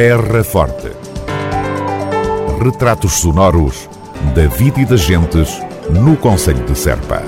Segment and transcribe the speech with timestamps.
[0.00, 0.92] Terra Forte.
[2.62, 3.90] Retratos sonoros
[4.32, 5.60] da vida e das gentes
[5.90, 7.20] no Conselho de Serpa.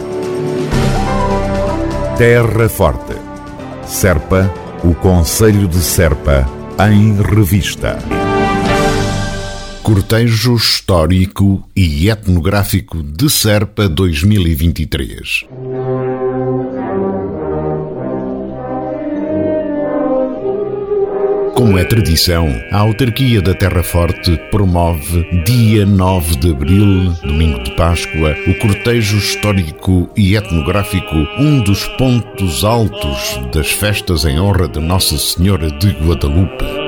[2.16, 3.16] Terra Forte.
[3.84, 4.48] Serpa,
[4.84, 6.48] o Conselho de Serpa,
[6.88, 7.98] em revista.
[9.82, 15.44] Cortejo Histórico e Etnográfico de Serpa 2023.
[21.60, 27.72] Como é tradição, a autarquia da Terra Forte promove, dia 9 de abril, domingo de
[27.72, 34.80] Páscoa, o cortejo histórico e etnográfico, um dos pontos altos das festas em honra de
[34.80, 36.79] Nossa Senhora de Guadalupe.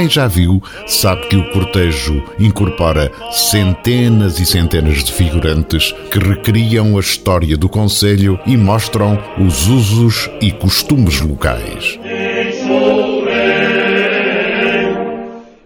[0.00, 6.96] Quem já viu sabe que o cortejo incorpora centenas e centenas de figurantes que recriam
[6.96, 11.98] a história do Conselho e mostram os usos e costumes locais.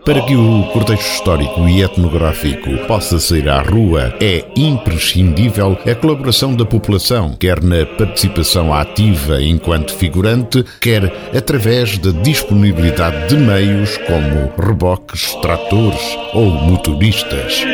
[0.04, 6.54] Para que o cortejo histórico e etnográfico possa sair à rua, é imprescindível a colaboração
[6.54, 14.52] da população, quer na participação ativa enquanto figurante, quer através da disponibilidade de meios como
[14.62, 17.64] reboques, tratores ou motoristas.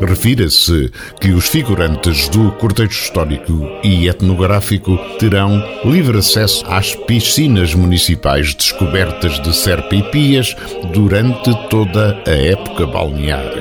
[0.00, 8.54] Refira-se que os figurantes do cortejo histórico e etnográfico terão livre acesso às piscinas municipais
[8.54, 10.56] descobertas de Serpa e Pias
[10.92, 13.52] durante toda a época balnear.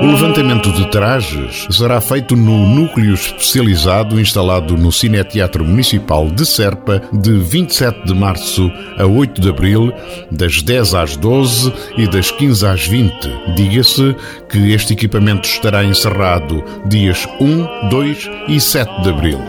[0.03, 7.02] O levantamento de trajes será feito no núcleo especializado instalado no Cineteatro Municipal de Serpa
[7.14, 9.94] de 27 de março a 8 de abril,
[10.30, 13.13] das 10 às 12 e das 15 às 20.
[13.56, 14.13] Diga-se
[14.50, 19.40] que este equipamento estará encerrado dias 1, 2 e 7 de abril.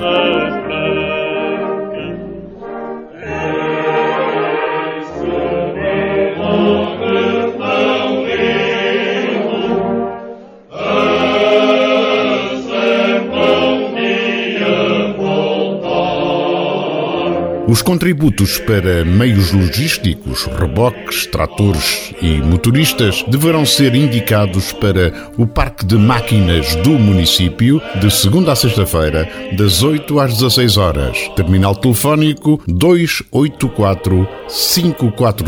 [17.74, 25.84] Os contributos para meios logísticos, reboques, tratores e motoristas deverão ser indicados para o Parque
[25.84, 31.18] de Máquinas do município de segunda a sexta-feira, das 8 às 16 horas.
[31.34, 35.44] Terminal telefónico 284 540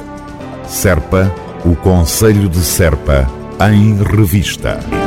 [0.67, 1.33] Serpa,
[1.65, 5.02] o Conselho de Serpa, em revista.